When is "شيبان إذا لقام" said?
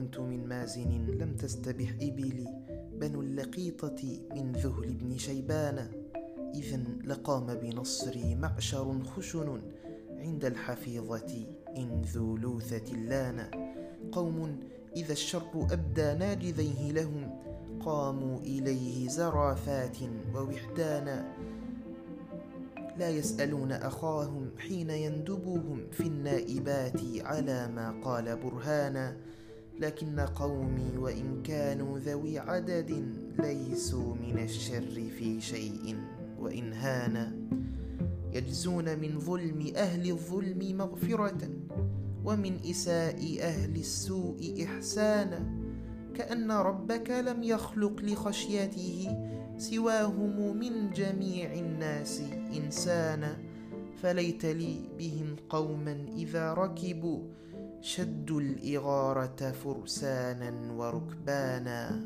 5.18-7.46